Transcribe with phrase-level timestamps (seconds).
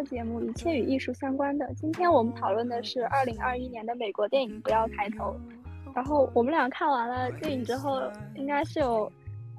[0.00, 1.66] 客节目《一切与艺术相关的》。
[1.74, 5.36] 今天我们讨论的是二零二一年的美国电影《不要抬头》。
[5.94, 8.00] 然后我们俩看完了电影之后，
[8.34, 9.12] 应该是有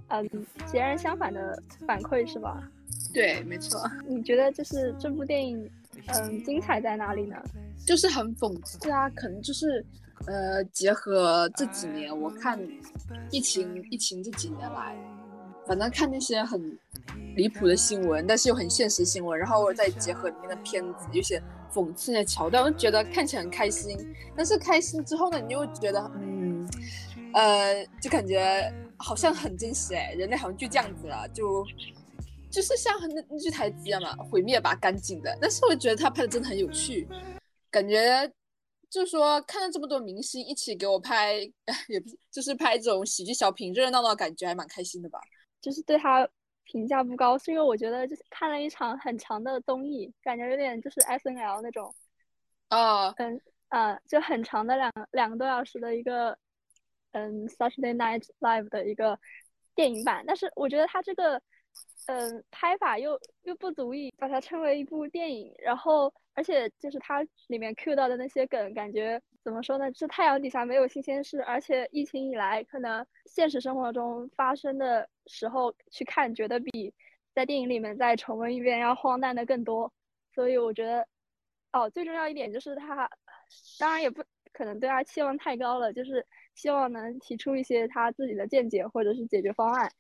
[0.08, 0.28] 嗯
[0.66, 2.68] 截然相反的反馈，是吧？
[3.14, 3.80] 对，没错。
[4.08, 5.70] 你觉得就是这部电影
[6.08, 7.36] 嗯精彩在哪里呢？
[7.86, 9.86] 就是很讽刺啊，可能就是
[10.26, 12.60] 呃结合这几年我看
[13.30, 14.98] 疫情疫情这几年来，
[15.72, 16.78] 反正看那些很
[17.38, 21.42] 离谱的新闻，但是又很现实新闻，然后再结合里面的片子，有些
[21.74, 23.98] 讽刺的桥段，我就觉得看起来很开心。
[24.36, 26.70] 但是开心之后呢，你又觉得嗯
[27.34, 31.66] 呃，就感觉好像很真实哎，人类好像就这样子了，就
[32.52, 35.34] 就是像那那句台词一样嘛，毁灭吧，干净的。
[35.40, 37.08] 但是我觉得他拍的真的很有趣。
[37.70, 38.30] 感觉
[38.90, 41.36] 就是说，看到这么多明星一起给我拍，
[41.88, 45.18] 也不是，就是拍这种喜剧小品，热热闹闹，感觉还蛮开心的吧。
[45.62, 46.28] 就是对他
[46.64, 51.94] 评价不高，是因为我觉得就是看了一场很长的综艺，感觉有点就是 S N L 那种。
[52.70, 53.12] 啊。
[53.18, 56.38] 嗯啊，就很长的两两个多小时的一个
[57.12, 59.18] 嗯 Saturday Night Live 的一个
[59.76, 61.42] 电影版，但是我觉得他这个
[62.08, 66.14] 嗯拍法又又不足以把它称为一部电影，然后。
[66.34, 69.92] 而且就是它里面 Q 到的那些梗，感觉怎么说呢？
[69.94, 71.42] 是太阳底下没有新鲜事。
[71.44, 76.94] 而且疫情以来，可能现实生活中发生的时候去看，觉得比
[77.34, 79.92] 在电影里面再重温一遍要荒诞的更多。
[80.34, 81.08] 所以我觉得，
[81.74, 83.10] 哦，最重要一点就是他，
[83.80, 84.24] 当然也不
[84.54, 89.92] 可能对他期望太高了，就是希望能提出一些他自己的见解或者是解决方案。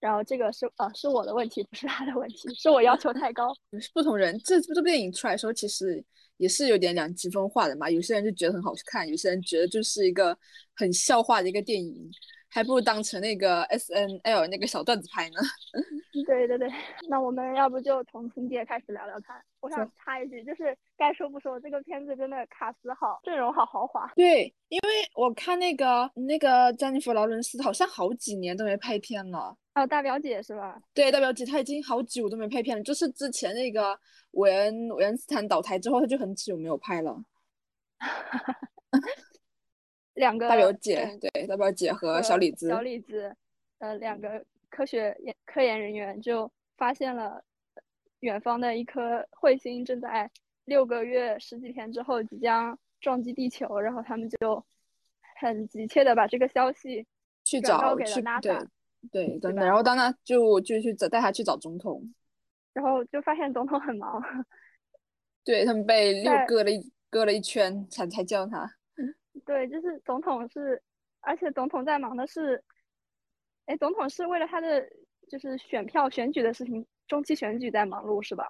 [0.00, 3.54] 然后这个是呃是我的问题，不是他的问题，是我要求太高。
[3.94, 6.04] 不同人，这这部电影出来的时候，其实
[6.42, 7.88] 也是有点两极分化的嘛。
[7.88, 10.36] 有些人就觉得很好看，有些人觉得就是一个
[10.74, 12.10] 很笑话的一个电影，
[12.48, 15.36] 还不如当成那个 S N L 那个小段子拍呢。
[16.26, 16.68] 对对对，
[17.08, 19.40] 那我们要不就从情节开始聊聊看。
[19.60, 24.12] 我想插一句，就是该说不说，这个片子真的卡斯好，阵容好豪华。
[24.16, 29.56] 对，因为我看那个那个詹妮弗劳伦斯好像好几年都没拍片了。
[29.74, 30.80] 哦，大表姐是吧？
[30.92, 33.98] 对，大表姐她已经好久都没拍片了，就是之前那个
[34.32, 37.24] 韦恩韦恩斯坦倒台之后，她就很久没有拍了。
[40.14, 43.34] 两个大表姐，对，大表姐和小李子，小李子，
[43.78, 47.42] 呃，两个科学研科研人员就发现了
[48.20, 50.30] 远方的一颗彗星正在
[50.66, 54.62] 六个月十几天之后即将撞击地球，然后他们就
[55.40, 57.06] 很急切的把这个消息
[57.42, 58.68] 去找给了 NASA。
[59.10, 59.64] 对，真的。
[59.64, 62.02] 然后当他就就去找带他去找总统，
[62.72, 64.22] 然后就发现总统很忙，
[65.44, 68.70] 对他们被又割了一割了一圈才才叫他。
[69.44, 70.80] 对，就是总统是，
[71.20, 72.62] 而且总统在忙的是，
[73.66, 74.86] 哎，总统是为了他的
[75.28, 78.44] 就是选票选举的事情，中期选举在忙碌是吧？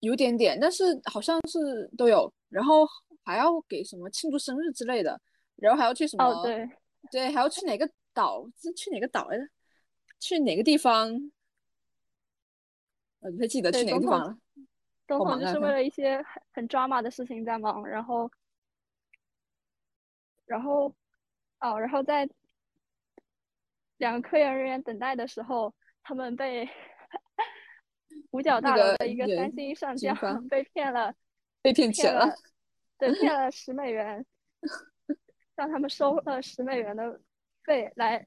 [0.00, 2.86] 有点点，但是好像是都有，然后
[3.24, 5.20] 还要给什么庆祝生日之类的，
[5.56, 6.24] 然后还要去什么？
[6.24, 6.68] 哦，对，
[7.10, 7.88] 对，还要去哪个？
[8.12, 9.48] 岛是去哪个岛来着？
[10.18, 11.30] 去哪个地方？
[13.20, 14.38] 我不太记得去哪个地方了。
[15.06, 18.30] 总统就是为了一些很很 drama 的事情在忙，然后，
[20.46, 20.94] 然后，
[21.58, 22.28] 哦，然后在
[23.96, 26.68] 两个科研人员等待的时候，他们被
[28.30, 30.14] 五角大楼的一个三星上将
[30.48, 31.14] 被骗了，
[31.60, 32.32] 被骗钱了，
[32.98, 34.24] 对，骗 了十美元，
[35.56, 37.20] 让他们收了十美元的。
[37.64, 38.26] 费来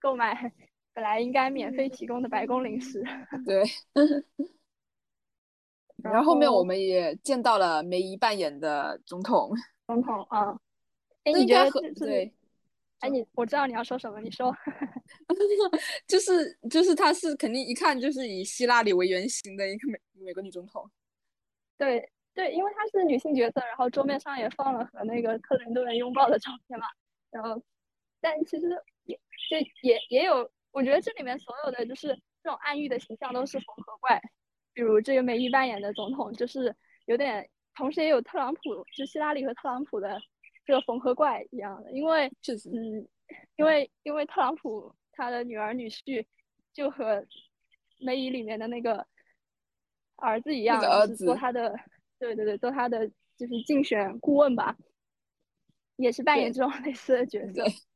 [0.00, 0.52] 购买
[0.92, 3.02] 本来应该免费提供的白宫零食。
[3.46, 3.62] 对。
[6.02, 9.52] 然后后面我们也见到了梅姨扮演的总统。
[9.86, 10.58] 总统啊。
[11.24, 12.34] 哎，你觉得对？
[12.98, 14.52] 哎，你我知道你要说什么，你说。
[16.06, 20.90] 就 是就是，她是肯定一看就是以希拉里为原型的一个美美国女总统。
[21.78, 26.86] 对对，因为她是女性角色，然后桌面上也放了和那个克林顿拥抱的照片嘛，
[27.30, 27.62] 然后。
[28.22, 28.68] 但其实
[29.04, 29.16] 也
[29.50, 32.08] 就也也有，我觉得这里面所有的就是
[32.42, 34.22] 这种暗喻的形象都是缝合怪，
[34.72, 36.74] 比如这个梅姨扮演的总统就是
[37.06, 38.60] 有点，同时也有特朗普，
[38.96, 40.20] 就希拉里和特朗普的
[40.64, 42.28] 这个缝合怪一样的，因为
[42.72, 43.06] 嗯，
[43.56, 46.24] 因为因为特朗普他的女儿女婿
[46.72, 47.26] 就和
[47.98, 49.04] 梅姨里面的那个
[50.16, 51.76] 儿子一样，是做他的，
[52.20, 54.76] 对对对，做他的就是竞选顾问吧，
[55.96, 57.64] 也是扮演这种类似的角色。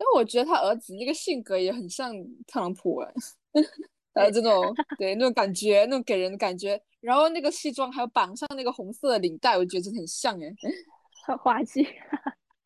[0.00, 2.10] 因为我觉得他儿子那个性格也很像
[2.46, 3.12] 特朗普哎，
[4.24, 10.50] 呃，这种对那种感觉，那种给人的感觉，然后那个西装还有绑上那个红色的领带，我觉得真的很像哎，
[11.26, 11.86] 很滑稽。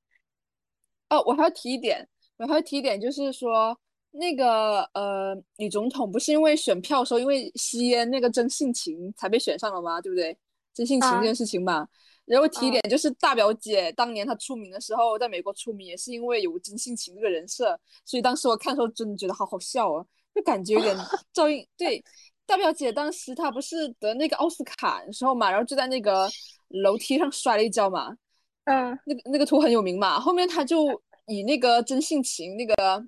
[1.11, 3.77] 哦，我还要提一点，我还要提一点，就是说
[4.13, 10.01] 那个呃，女总统不是因为选票的时候因为吸烟那个真性情才被选上了吗？
[10.01, 10.39] 对不对？
[10.73, 11.89] 真性情这件事情嘛。
[12.27, 20.05] 然后提一点，就是大表姐当年她出名的时候，在美国出名也是因为有真性情这个人设，所以当时我看的时候真的觉得好好笑啊，
[20.35, 20.97] 就感觉有点
[21.35, 21.67] 照应。
[21.77, 22.03] 对，
[22.47, 26.29] 大表姐当时她不是得那个奥斯卡的时候嘛，然后就在那个
[26.69, 28.17] 楼梯上摔了一跤嘛，
[28.65, 33.05] 嗯，那个那个图很有名嘛，后面她就以那个真性情那个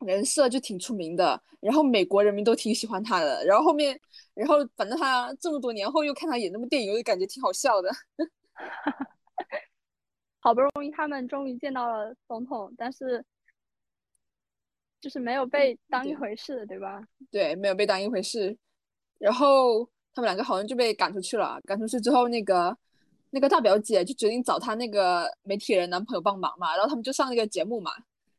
[0.00, 3.96] 人设就挺出名的，然后美国人民都挺喜欢她的，然后后面，
[4.34, 7.88] 然后反正她这么多年后又看她演那部电影，我就感觉挺好笑的。
[10.42, 13.24] 好不容易他们终于见到了总统，但是
[15.00, 17.02] 就是没有被当一回事，对吧？
[17.30, 18.56] 对，没有被当一回事。
[19.18, 19.84] 然后
[20.14, 21.60] 他们两个好像就被赶出去了。
[21.66, 22.74] 赶出去之后，那个
[23.30, 26.74] 那个大表姐就决定找她那个媒体人男朋友帮忙嘛。
[26.74, 27.92] 然后他们就上那个节目嘛。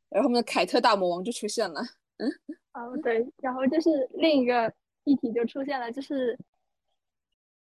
[0.10, 1.82] 然后我们的凯特大魔王就出现了。
[2.18, 2.30] 嗯，
[2.74, 4.74] 哦对，然后就是另一个
[5.04, 6.38] 议题就出现了，就是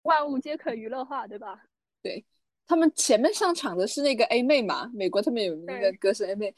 [0.03, 1.63] 万物皆可娱乐化，对吧？
[2.03, 2.25] 对。
[2.73, 6.55] 他们前面上场的是那个 A 妹嘛，美国他们有那个歌神 A 妹，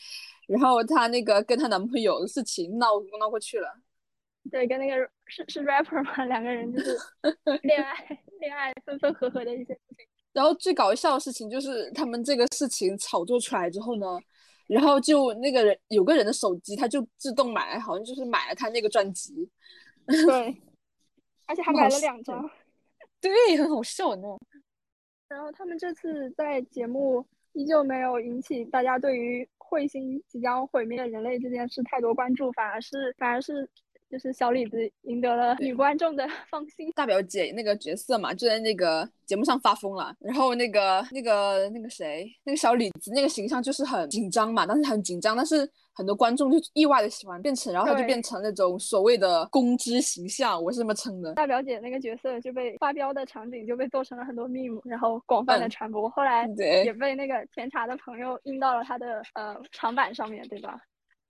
[0.46, 2.86] 然后她那个跟她男朋友的事情闹
[3.18, 3.68] 闹过去了。
[4.48, 4.94] 对，跟那个
[5.26, 6.96] 是是 rapper 嘛，两个人就是
[7.64, 7.96] 恋爱
[8.38, 10.06] 恋爱分分合合的一些事情。
[10.32, 14.06] 然后最搞笑的事情就是他们这个事情炒作出来之后呢，
[14.68, 19.50] 然后就那个人有个人的手机，他就自动买，好像就是买了他那个专辑。
[20.06, 20.62] 对，
[21.46, 22.48] 而且还买了两张。
[23.20, 24.28] 对，很好笑呢。
[25.28, 33.68] 然后他们这次在节目依旧没有引起大家对于彗星即将毁灭人类这件事太多关注，反而是反而是。
[34.10, 36.88] 就是小李子赢得了女观众的 放心。
[36.94, 40.14] 大表姐那个角色嘛，就在那个节目上发疯了。
[40.20, 51.32] 然后那个那个那个谁，那个小李子那个形象就是很紧张嘛，当时很紧张，但是很多观众就意外的喜欢变成，然后他就变成那种所谓的公知形象，我是这么称的。
[51.34, 56.08] 大表姐那个角色就被发飙的场景就被做成了很多 meme，然后广泛的传播。
[56.10, 60.76] 后来也被那个甜茶的朋友印到了他的呃长板上面对吧？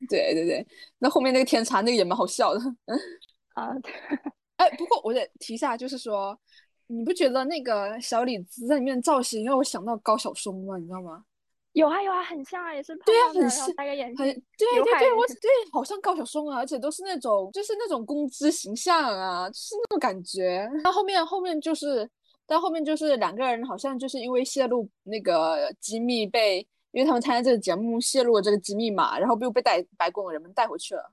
[0.08, 0.66] 对对对，
[0.98, 2.60] 那后面那个甜茶那个也蛮好笑的。
[3.54, 3.70] 啊，
[4.56, 6.38] 哎，不过我得提一下，就是说，
[6.86, 10.76] 你不觉得那个小李子在里面造型让我想到高晓松吗？
[10.78, 11.24] 你知道吗？
[11.74, 20.66] 有啊有啊，很像啊，也是对啊，很像，戴个眼镜，对对对，我对，好像高晓松啊，而且都是那种就是那种公知形象啊，就是那种感觉。
[20.82, 22.10] 到后面后面就是，
[22.46, 26.66] 到后面就是两个人好像就是因为泄露那个机密被。
[26.94, 31.12] 因为他们参加这个节目泄露了这个机密嘛，然后又被带白宫的人们带回去了。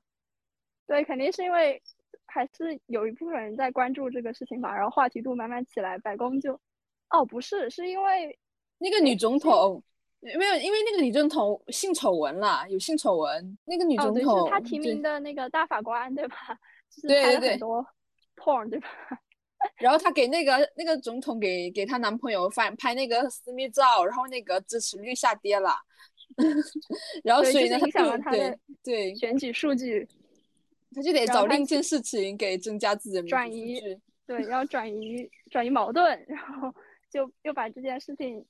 [0.85, 1.81] 对，肯定是因为
[2.27, 6.53] 还是有一部分人在关注这个事情吧，然后话题度慢慢起来，白宫就……
[7.09, 8.37] 哦，不是，是因为
[8.77, 9.81] 那个女总统
[10.21, 13.57] 没有，因为那个女总统性丑闻了，有性丑闻。
[13.65, 16.35] 那个女总统，她提名的那个大法官，对吧？
[17.01, 17.85] 对对对，很多
[18.35, 18.87] porn，对吧？
[19.77, 25.75] 然后她给那个那个总统给给她男朋友发拍那个私密照，然后那个支持率下跌了，
[27.23, 30.07] 然后所以呢，影响了他的对选举数据，
[30.93, 33.81] 他就得找另一件事情给增加自己的转移，
[34.27, 36.71] 对，要转移转移矛盾，然后
[37.11, 38.45] 就又把这件事情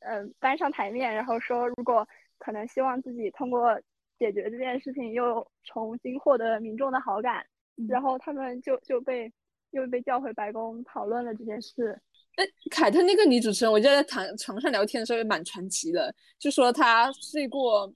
[0.00, 2.06] 嗯搬上台面，然后说如果
[2.38, 3.80] 可能希望自己通过
[4.18, 7.44] 解决这件事情又重新获得民众的好感，
[7.88, 9.32] 然后他们就就被。
[9.72, 12.00] 又被叫回白宫讨论了这件事。
[12.36, 17.92] 哎，凯特那个女主持人，我记得在躺床上聊天的时候也蛮传奇的，就说她睡过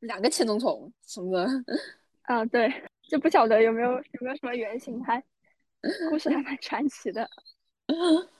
[0.00, 1.48] 两个前总统什么的。
[2.24, 2.70] 啊，对，
[3.08, 5.18] 就不晓得有没有有没有什么原型，还
[6.10, 7.26] 故事还蛮传奇的。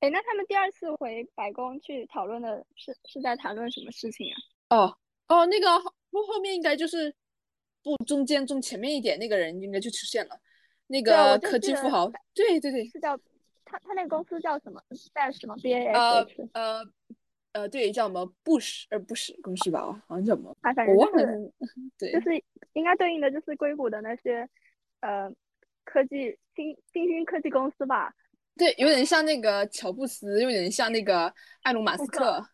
[0.00, 4.26] 哎，那他们第二次回白宫去讨论的是是在谈论什么事情
[4.68, 4.76] 啊？
[4.76, 4.96] 哦
[5.28, 5.66] 哦，那个
[6.10, 7.14] 不后面应该就是
[7.82, 10.38] 不中间中前面一点那个人应该就出现了。
[10.88, 13.16] 那个科技富豪，对对对，是叫
[13.64, 14.80] 他他那个公司叫什么？
[15.12, 15.98] 在什么 B A S？
[15.98, 16.92] 呃呃
[17.52, 19.80] 呃，对，叫什么布什呃布什公司吧？
[20.06, 20.56] 好像叫什么？
[20.60, 21.52] 啊，反正我忘了。
[21.98, 22.40] 对，就是
[22.74, 24.48] 应该对应的就是硅谷的那些
[25.00, 25.28] 呃
[25.84, 28.14] 科技新新兴科技公司吧？
[28.56, 31.32] 对，有点像那个乔布斯，有点像那个
[31.62, 32.44] 埃隆马斯克，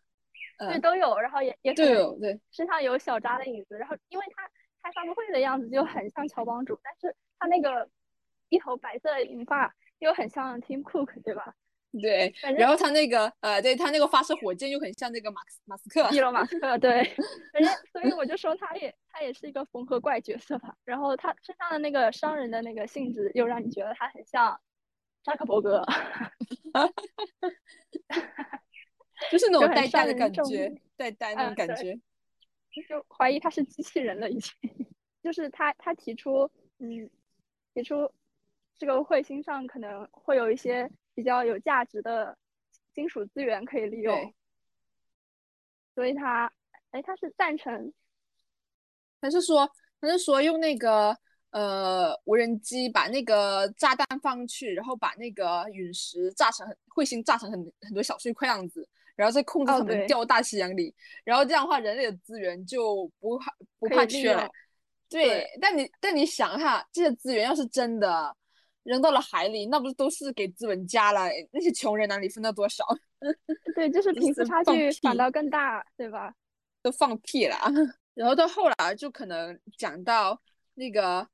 [0.59, 1.17] 对，都有。
[1.19, 3.77] 然后也也都有，对，身上有小扎的影子。
[3.77, 4.43] 然后因为他
[4.81, 7.89] 开发布会的样子就很像乔帮主，但是他那个。
[8.49, 11.55] 一头白色银发，又很像 Tim Cook，对吧？
[11.99, 17.03] 对，然后他那个呃，对他那个发射火箭又很像那个马斯马斯克，伊隆马斯克，对。
[17.51, 20.75] 反正所以我就说他也他也是一个缝合怪角色吧。
[20.85, 24.61] 然后他身上的那个商人的那个性质，又让你觉得他很像
[25.23, 25.83] 扎克伯格，
[29.31, 31.97] 就是那种呆呆的感觉，呆呆那种感觉。
[32.87, 34.51] 就怀疑他是机器人了，已经。
[35.21, 37.09] 就是他他提出，嗯，
[37.73, 38.11] 提出
[38.77, 42.37] 这个彗星上可能会有一些比较有价值的
[42.93, 44.33] 金属资源可以利用，
[45.95, 46.51] 所以他，
[46.91, 47.93] 哎，他是赞成，
[49.21, 51.17] 还是说，还是说用那个
[51.53, 58.87] 呃无人机把那个炸弹放去，然后把那个陨石炸成彗星炸成很很多小碎块样子。
[59.15, 60.91] 然后再控制他们掉大西洋里，
[61.23, 64.49] 然后这样的话，人类的资源就不怕不怕缺了。
[65.07, 68.35] 对，但你但你想哈，这些资源要是真的
[68.81, 71.29] 扔到了海里，那不是都是给资本家了？
[71.51, 72.83] 那些穷人哪里分到多少？
[73.75, 76.33] 对，就是贫富差距反倒更大，对吧？
[76.81, 77.55] 都放屁了。
[78.15, 80.41] 然后到后来就可能讲到
[80.73, 81.27] 那个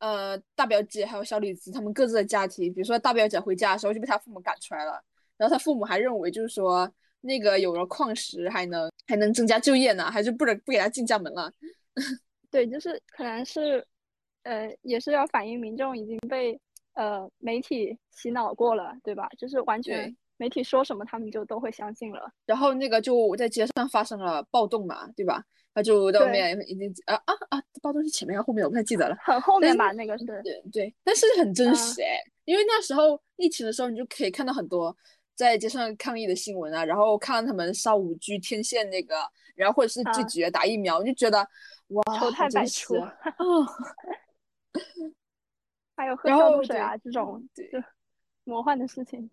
[0.00, 5.00] 呃大表姐还有小李子他们各自的家庭，比如说大表姐回家的时候就被他父母赶出来了，
[5.38, 6.92] 然后他父母还认为就是说。
[7.22, 11.52] 那个有了矿石还能还能增加就业呢，还是不能不给他进家门了？
[12.50, 13.86] 对，就是可能是，
[14.42, 16.58] 呃，也是要反映民众已经被
[16.94, 19.28] 呃媒体洗脑过了，对吧？
[19.36, 22.32] 就是完全媒体说什么他们就都会相信了。
[22.46, 25.44] 然后那个就在街上发生了暴动嘛，对吧？
[25.74, 27.62] 他就在外面已经啊啊啊！
[27.82, 28.64] 暴动是前面还是后面？
[28.64, 29.14] 我不太记得了。
[29.20, 30.24] 很后面吧，那个是。
[30.24, 34.96] 对对，但是很真实哎，因为那时候疫情的时候，你就可以看到很多。
[35.36, 39.14] 在街上抗议的新闻啊，然后看到他们烧五 G 天线那个，
[39.54, 41.38] 然后或者是拒绝打疫苗，就觉得
[41.88, 43.14] 哇，丑态百出啊！
[45.96, 47.70] 还有喝消毒水啊这种对
[48.44, 49.30] 魔幻的事情。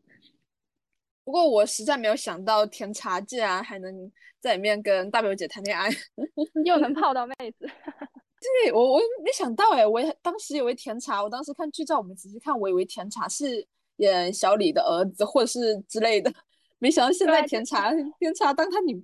[1.28, 5.90] 不过我实在没有想到甜茶竟然还能在里面跟大表姐谈恋爱，
[6.64, 7.68] 又能泡到妹子。
[8.64, 13.68] 对我我没想到哎，我当时以为甜茶，我当时看剧照，我们仔细看，我以为甜茶是。
[13.98, 16.32] 演小李的儿子，或者是之类的，
[16.78, 19.04] 没想到现在甜茶甜茶当他女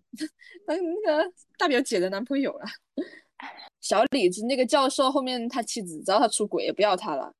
[0.68, 2.66] 当那个大表姐的男朋友了。
[3.82, 7.34] 小李子那个教授后面他妻子知道他出轨，也不要他了。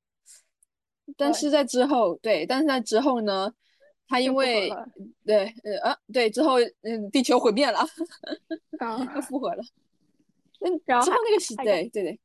[1.16, 3.54] 但是在之后，对，但是在之后呢，
[4.08, 4.70] 他因为
[5.24, 7.80] 对呃啊对之后嗯地球毁灭了，
[8.78, 9.62] 啊又复合了。
[10.60, 12.20] 嗯，之后那个是对对对。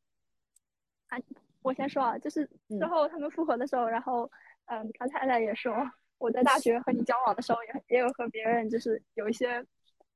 [1.07, 1.17] 啊，
[1.61, 4.29] 我先说啊，就是之后他们复合的时候，然后。
[4.71, 5.73] 嗯，他太太也说，
[6.19, 9.65] 我在大 学和你交往的时候，也也有和别人就是有一些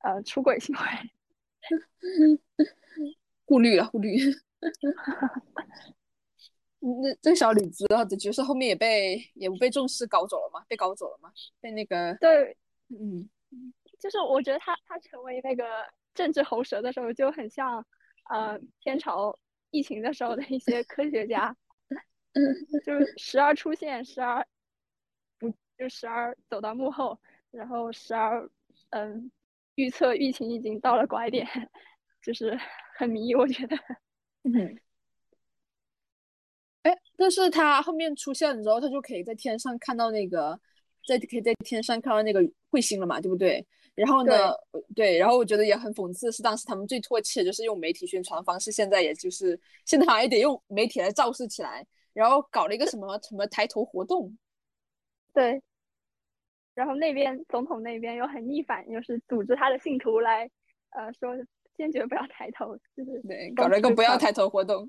[0.04, 0.82] 呃出轨行为，
[3.46, 4.20] 顾虑了顾虑。
[7.02, 10.66] 那这个小李子的角色后面也被也不被重视，搞走了嘛？
[10.68, 11.32] 被搞走了嘛？
[11.62, 12.58] 被那个对，
[12.90, 13.30] 嗯，
[13.98, 15.64] 就是我觉得他他成为那个
[16.14, 17.86] 政治喉舌的时候，就很像
[18.30, 19.40] 呃天朝
[19.72, 21.56] 疫情的时候的一些科学家。
[22.84, 24.46] 就是时而出现，时而
[25.40, 27.18] 不，就时而走到幕后，
[27.52, 28.50] 然后时而
[28.90, 29.32] 嗯
[29.76, 31.48] 预测疫情已经到了拐点，
[32.22, 32.60] 就是
[32.98, 33.78] 很迷，我觉得。
[34.44, 34.78] 嗯。
[36.84, 40.60] 哎，但是他后面出现的时候，他就可以在天上看到那个，
[41.08, 43.66] 在可以在天上看到那个彗星了嘛，对不对？
[43.96, 44.52] 然后呢，
[44.96, 51.86] 对，然后我觉得也很讽刺，是当时他们最唾弃的就是用媒体宣传方式，现在也就是现在好像也得用媒体来造势起来。
[52.14, 54.38] 然后搞了一个什么什么抬头活动，
[55.34, 55.60] 对，
[56.76, 60.48] 然后那边总统那边又很逆反，就是组织他的信徒来，
[60.92, 61.36] 呃，说
[61.76, 64.88] 坚决不要抬头，就是对，搞了一个不要抬头活动，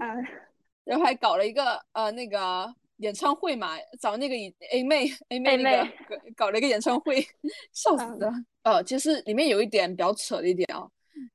[0.00, 0.16] 啊，
[0.88, 4.34] 然后还搞了一个呃那个演唱会嘛，找那个
[4.72, 5.90] A 妹 A 妹那个
[6.34, 7.20] 搞了一个演唱会，
[7.72, 8.32] 笑死了。
[8.62, 10.88] 呃，其实里面有一点比较扯的一点啊，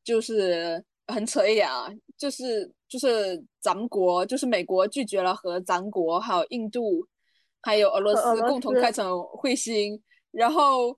[0.03, 2.73] 就是很扯一点啊，就是。
[2.93, 7.03] 就是咱们国，就是美国拒绝了和咱国、还有印度、
[7.59, 10.95] 还有俄罗斯共同开成彗星，然后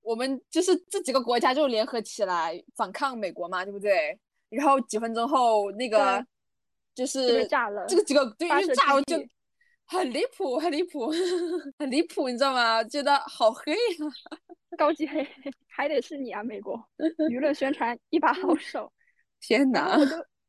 [0.00, 4.18] 我们就是这几个国家就联合起来反抗美国嘛，对不对？
[4.48, 6.24] 然后几分钟后，那个
[6.96, 9.16] 就是炸了，这个这个对，因为炸了就
[9.84, 11.10] 很离谱，很离谱，
[11.78, 12.82] 很离谱，你知道吗？
[12.84, 14.38] 觉得好黑啊，
[14.78, 15.28] 高级黑，
[15.68, 16.82] 还得是你啊，美国
[17.30, 18.90] 娱乐宣传一把好手，
[19.40, 19.98] 天哪！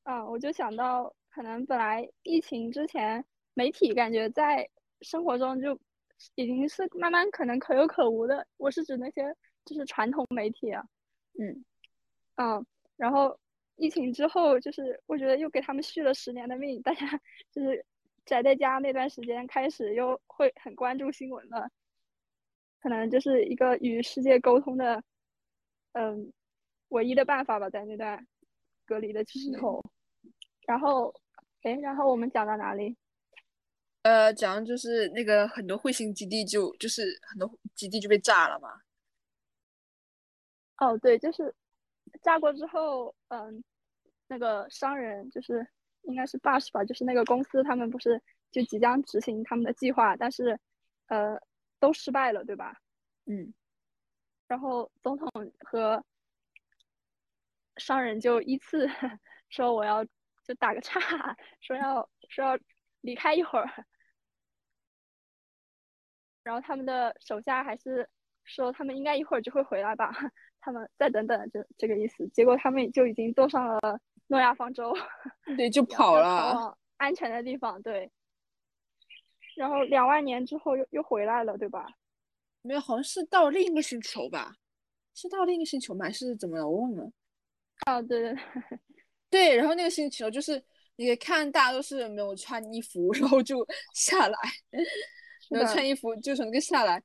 [0.06, 3.24] 嗯，我就想到，可能本来疫情之前，
[3.54, 4.66] 媒体感觉在
[5.02, 5.78] 生活中就
[6.36, 8.48] 已经是慢慢可能可有可无的。
[8.56, 9.36] 我是指那些
[9.66, 10.82] 就是传统媒体啊，
[11.38, 11.66] 嗯
[12.38, 13.38] 嗯，然后
[13.78, 17.08] 疫情之后，就是我觉得又给他们续了十年的命，大家
[17.52, 17.86] 就是
[18.26, 21.70] 宅在家那段时间开始又会很关注新闻了，
[22.82, 25.02] 可能就是一个与世界沟通的，
[25.94, 26.32] 嗯，
[26.90, 28.28] 唯一的办法吧，在那段
[28.86, 29.84] 隔离的时候。
[30.68, 31.14] 然后，
[31.62, 32.98] 哎，然后我们讲到哪里？
[34.02, 38.82] 呃，讲就是那个很多彗星基地就就是很多基地就被炸了嘛。
[40.78, 41.54] 哦，对，就是
[42.18, 43.64] 炸过之后，嗯，
[44.28, 45.68] 那个商人就是
[46.04, 48.22] 应该是 Bush 吧，就是那个公司，他们不是
[48.52, 50.60] 就即将执行他们的计划，但是
[51.08, 51.40] 呃
[51.80, 52.82] 都失败了，对吧？
[53.26, 53.54] 嗯，
[54.48, 56.04] 然后总统和
[57.78, 58.88] 商人就依次
[59.50, 60.04] 说我要
[60.44, 61.00] 就打个岔，
[61.60, 62.60] 说要说要
[63.02, 63.86] 离开一会儿，
[66.44, 68.10] 然后他们的手下还是
[68.46, 70.12] 说他们应该一会儿就会回来吧，
[70.68, 72.28] 他们再等等，这这个意思。
[72.34, 73.80] 结果他们就已经坐上了
[74.28, 74.94] 诺亚方舟，
[75.56, 76.78] 对，就 跑了。
[76.98, 78.12] 安全的地方，对。
[79.56, 81.88] 然后两万年之后又又回来了，对吧？
[82.64, 84.56] 没有，好像是到另一个星球吧？
[85.16, 86.04] 是到另一个星球吗？
[86.04, 86.68] 还是怎么了？
[86.68, 87.10] 我忘了。
[87.86, 88.80] 啊，对对对，
[89.30, 90.62] 对，然后那个星球就是
[90.98, 94.38] 你看大家都是没有穿衣服，然后就下来，
[95.50, 97.02] 没有穿衣服就从那个下来。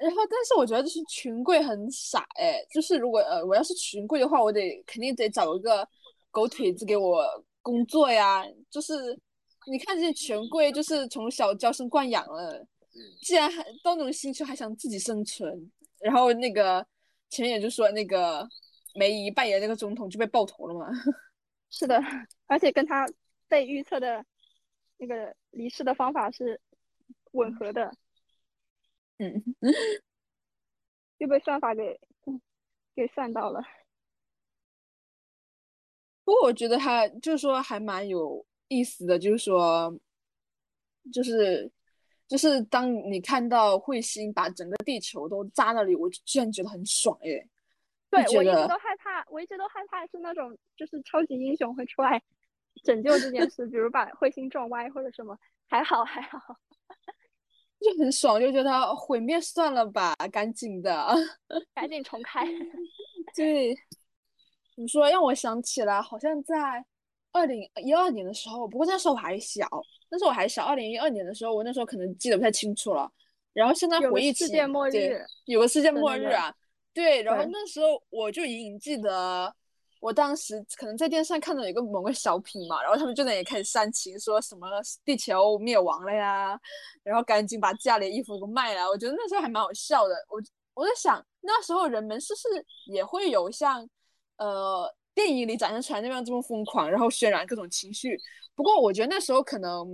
[0.00, 5.86] 然后，但是我觉得就是群贵很傻哎，就是如果呃我要是群贵的话，我得肯定得找一个
[6.30, 7.24] 狗腿子给我
[7.60, 8.42] 工作呀。
[8.70, 8.94] 就是
[9.70, 12.66] 你看这些权贵，就是从小娇生惯养了，
[13.22, 16.84] 既然还到那种星球还想自己生存，然后那个
[17.28, 18.48] 前面也就说那个
[18.94, 20.86] 梅姨扮演那个总统就被爆头了嘛。
[21.68, 22.02] 是的，
[22.46, 23.06] 而且跟他
[23.48, 24.24] 被预测的
[24.96, 26.58] 那个离世的方法是
[27.32, 27.92] 吻合的，
[29.20, 29.44] 嗯，
[31.18, 32.40] 又被算法给嗯
[32.94, 33.60] 给算到了。
[36.24, 39.94] 不过我觉得他就是说还蛮有意思的，就是说，
[41.12, 41.70] 就是
[42.26, 47.46] 就是当你看到彗星把整个地球都扎那里，我居然觉得很爽耶！
[48.08, 52.22] 对，我一直都害怕，我一直都害怕是那种就是超级英雄会出来
[52.82, 55.38] 拯救这件事，比如把彗星撞歪或者什么。
[55.72, 56.58] 还好还好，
[57.80, 61.06] 就很爽，就觉得毁灭算了吧，赶紧的。
[61.74, 62.46] 赶紧重开。
[63.34, 63.74] 对，
[64.74, 66.84] 怎么说让我想起来，好像在
[67.32, 69.66] 二零一二年的时候，不过那时候我还小，
[70.10, 73.10] 那时候我还小，二零一二年的时候，我那时候可能记得不太清楚了。
[73.52, 76.54] 然后现在回忆起，世界末对日有个世界末日啊，
[76.92, 79.54] 对，然后那时候我就隐隐记得，
[80.00, 84.66] 我当时可能在电视上看到有一个某个小品嘛，然后他们就在那里开始煽情，说什么
[85.04, 86.58] 地球灭亡了呀，
[87.02, 88.88] 然后赶紧把家里的衣服都卖了。
[88.88, 90.14] 我觉得那时候还蛮好笑的。
[90.28, 90.40] 我
[90.74, 93.86] 我在想，那时候人们是不是也会有像
[94.38, 98.18] 呃电影里展现出来那样这么疯狂，然后渲染各种情绪？
[98.54, 99.86] 不过我觉得那时候可能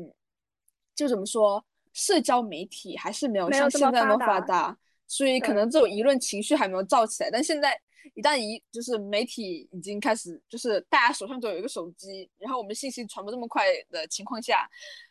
[0.94, 4.78] 就怎么说，社交媒体还是没有像现在那么发达发达。
[5.08, 7.80] 所以可能这种舆论情绪还没有造起来，但现在
[8.14, 14.68] 一旦一就是媒体已经开始，就是大家手上都有一个手机，然后我们信息传播这么快的情况下，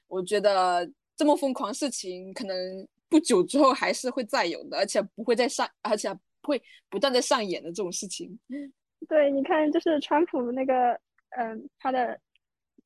[0.08, 6.10] 我觉得这么疯狂事情可能不久之后还是会再有的，而且不会再上，而且
[6.44, 8.40] 会不断的上演的这种事情。
[9.08, 11.00] 对，你看，就是川普那个，
[11.38, 12.20] 嗯，他的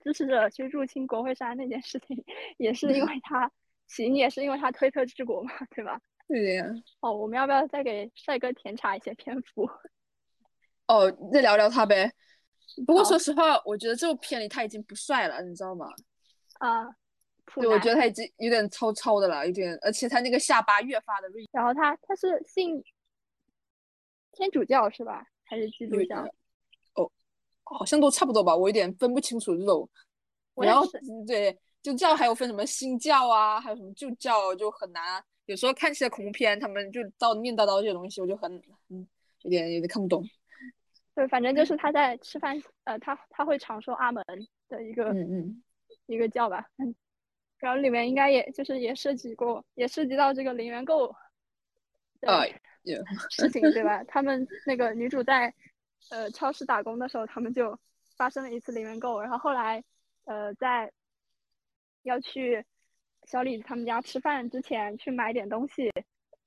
[0.01, 2.21] 支持者去入侵国会山那件事情，
[2.57, 3.49] 也是因为 他
[3.87, 6.01] 起因也是因为他推特治国嘛，对吧？
[6.27, 6.65] 对的呀。
[6.99, 9.69] 哦，我们要不要再给帅哥甜茶一些篇幅？
[10.89, 12.11] 哦，再聊聊他呗。
[12.87, 15.87] 不过说实话，我觉得这部片里他已经不帅了，你知道吗？
[16.59, 16.87] 啊，
[17.45, 21.47] 普对，我觉得他已经有点糙糙的了，有点，而且他那个下巴越发的锐。
[21.51, 22.83] 然后他他是信
[24.31, 25.23] 天主教是吧？
[25.43, 26.23] 还是基督教？
[26.95, 27.11] 哦，
[27.63, 29.87] 好像都差不多吧，我有点分不清楚这种。
[30.55, 30.83] 然后
[31.27, 35.23] 对，就教还有分什么新教啊，还有什么旧教，就很难啊。
[35.45, 38.51] 有时候看起来恐怖片，他们就叨念叨叨这些东西，我就很
[38.89, 39.07] 嗯，
[39.43, 40.23] 有点有点看不懂。
[41.19, 42.55] 对，反正就是他在吃饭，
[42.85, 44.23] 呃，他他会常说阿门
[44.69, 45.63] 的一个、嗯嗯，
[46.05, 46.95] 一个叫吧，嗯，
[47.59, 51.13] 然后里面应该也就是也涉及过，也涉及到这个零元购
[52.21, 52.31] 的
[53.29, 54.01] 事情，对吧？
[54.05, 55.53] 他们那个女主在
[56.09, 57.77] 呃超市打工的时候，他们就
[58.15, 59.83] 发生了一次零元购，然后后来
[60.23, 60.89] 呃在
[62.03, 62.63] 要去
[63.23, 65.91] 小李子他们家吃饭之前去买点东西，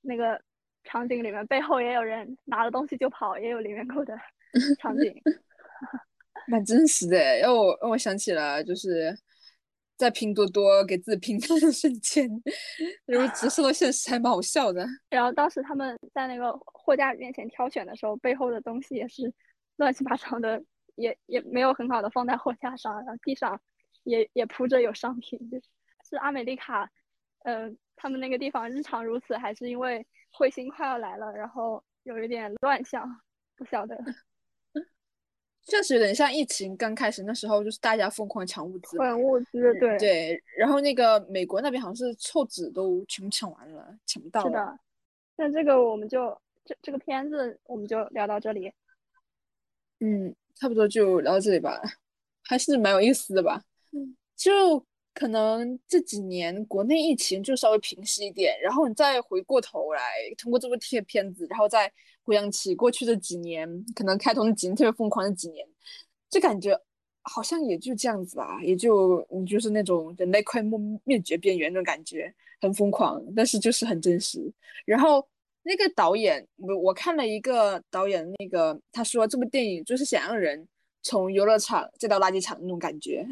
[0.00, 0.40] 那个
[0.82, 4.18] 场景里面背后也有人拿了东西就跑，也有零元购的
[4.78, 5.14] 场景。
[6.48, 9.16] 蛮真实的诶，让我让我想起了就是
[9.96, 12.28] 在拼多多给自己拼单的瞬间，
[13.06, 14.84] 如果直射到现实，还蛮好笑的。
[15.08, 19.32] 然后当时他们在那个货架面前挑选的时候，背后的东西也是
[19.76, 20.60] 乱七八糟的，
[20.96, 23.60] 也也没有很好的放在货架上，然后地上
[24.02, 25.68] 也也铺着有商品，就是
[26.10, 26.90] 是阿美丽卡，
[27.44, 30.04] 嗯、他们那个地方日常如此，还是因为
[30.36, 33.08] 彗星快要来了，然后有一点乱象，
[33.54, 33.96] 不晓得。
[35.64, 39.22] 确实有点像疫情刚开始那时候，就是大家疯狂抢物资抢。
[39.22, 44.48] 物资，对，对，然后那个美国那边好像是厕纸都全部抢完了，抢不到了。
[44.48, 44.78] 是的。
[45.36, 48.72] 那这个我们就这这个片子我们就聊到这里。
[50.00, 51.80] 嗯，差不多就聊到这里吧，
[52.42, 53.62] 还是蛮有意思的吧。
[53.92, 60.00] 嗯就可能这几年国内疫情就稍微平息一点，然后你再回过头来，
[60.38, 61.90] 通过这部贴片子，然后再
[62.22, 65.66] 回想起过去的几年，可能开头的几年特别疯狂的几年，
[66.30, 66.78] 就感觉
[67.22, 74.52] 好像也就这样子吧，也就你就是那种人类快灭灭绝边缘那种感觉，很疯狂，但是就是很真实。
[74.84, 75.26] 然后。
[75.64, 80.66] 那个导演，我我看了一个导演，那个他说这部电影就是想让人
[81.04, 83.24] 从游乐场再到垃圾场那种感觉。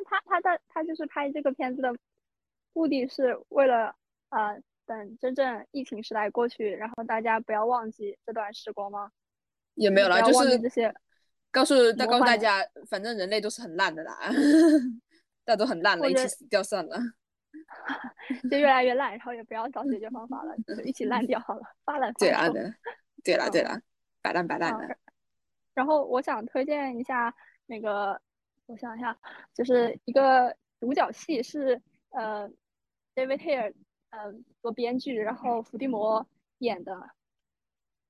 [0.00, 1.94] 但他他的他就是拍这个片子的
[2.72, 3.94] 目的是为了
[4.30, 9.10] 呃等真正疫情时代过去，然后大家不要忘记这段时光吗？
[9.74, 10.92] 也没有啦，就是这些
[11.50, 12.58] 告诉告诉大家，
[12.88, 14.18] 反正人类都是很烂的啦，
[15.44, 16.98] 大家都很烂了，一起死掉算了。
[18.50, 22.72] 就越来越烂，然后也不要找解决方法了，就一起烂掉好了，发烂对啊的，
[23.24, 23.80] 对啦对啦，
[24.22, 24.96] 摆烂摆烂的。
[25.74, 27.34] 然后我想推荐一下
[27.66, 28.20] 那个，
[28.70, 29.18] 我想一下，
[29.52, 32.48] 就是一个独角戏是呃
[33.14, 33.74] ，David Hare
[34.10, 36.26] 呃做编剧，然后伏地魔
[36.58, 37.10] 演的，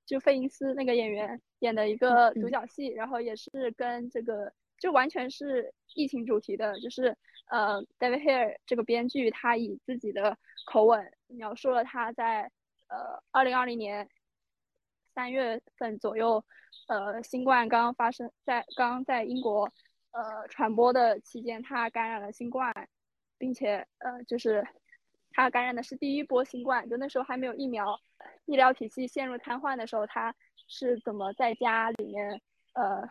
[0.05, 4.53] 就费因斯那个演员演的一个独角戏，然后也是跟这个。
[4.79, 7.15] 就完全是疫情主题的，就是
[7.51, 12.51] 呃，David Hare 这个编剧，他以自己的口吻描述了他在
[12.87, 14.09] 呃二零二零年
[15.13, 16.43] 三月份左右，
[16.87, 19.71] 呃，新冠刚刚发生在刚刚在英国
[20.11, 22.73] 呃传播的期间，他感染了新冠，
[23.37, 24.65] 并且呃就是
[25.31, 27.99] 他感染的是第一波新冠，就那时候还没有疫苗，
[28.45, 30.35] 医疗体系陷入瘫痪的时候，他
[30.67, 32.41] 是怎么在家里面
[32.73, 33.09] 呃。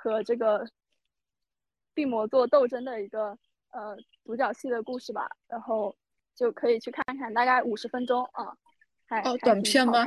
[0.00, 0.64] 和这个
[1.92, 3.36] 病魔做斗争的一个
[3.70, 5.92] 呃独角戏的故事吧，然后
[6.36, 8.56] 就可以去看看，大概五十分钟啊，
[9.08, 10.04] 还哦短片吗？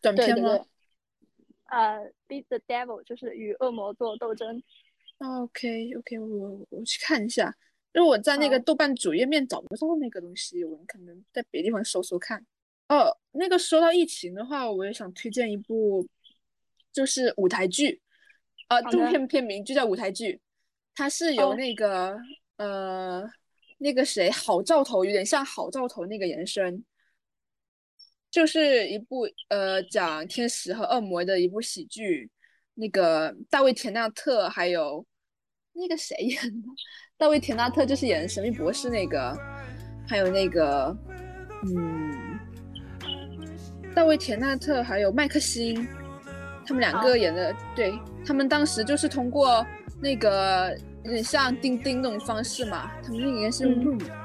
[0.00, 0.58] 短片吗？
[1.66, 4.62] 呃，Beat the Devil 就是与恶魔做斗争。
[5.18, 7.54] OK OK，我我去看一下，
[7.94, 12.44] 因为我在那个豆瓣主页面找不到那个东西，我可能在别的地方搜搜看。
[12.88, 16.06] 哦，那个说到疫情的话，我也想推荐一部，
[16.92, 18.00] 就是舞台剧。
[18.68, 20.40] 呃，这部片片名就叫舞台剧，
[20.94, 22.18] 它是由那个
[22.56, 23.22] 呃
[23.78, 26.84] 那个谁好兆头，有点像好兆头那个延伸，
[28.30, 32.28] 就是一部呃讲天使和恶魔的一部喜剧，
[32.76, 35.04] 那个大卫田纳特还有
[35.72, 36.68] 那个谁演的，
[37.18, 39.36] 大卫田纳特就是演神秘博士那个，
[40.06, 40.96] 还有那个
[41.64, 42.38] 嗯，
[43.94, 45.88] 大卫田纳特还有麦克辛。
[46.68, 47.94] 他们两个演的，对
[48.26, 49.64] 他们当时就是通过
[50.02, 53.72] 那个有点像钉钉那种方式嘛，他们应该是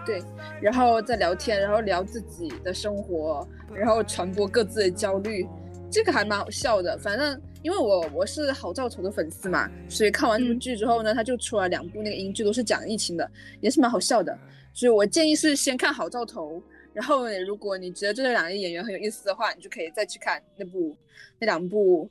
[0.04, 0.20] 对，
[0.60, 5.48] 然后再聊天，然后聊自己的生活，然后传播各自的焦虑，
[5.92, 6.98] 这个还蛮好笑的。
[6.98, 14.38] 反正因为我我是郝兆头的粉丝嘛，所以看完这部剧之后呢，他就出了两部那个英剧，都是讲疫情的，也是蛮好笑的。
[14.74, 16.62] 所以我建议是先看郝兆头，
[16.94, 20.98] 然后如果你觉得这两个演员很有意思的话，你就可以再去看那部
[21.40, 22.10] 那两部。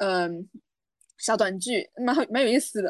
[0.00, 0.48] 嗯，
[1.16, 2.88] 小短剧蛮好，蛮有意思的。